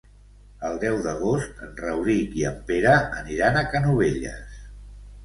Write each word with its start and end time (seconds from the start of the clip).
El 0.69 0.77
deu 0.83 0.95
d'agost 1.07 1.61
en 1.67 1.75
Rauric 1.81 2.33
i 2.39 2.45
en 2.53 2.57
Pere 2.71 2.95
aniran 3.19 3.61
a 3.61 3.63
Canovelles. 3.75 4.57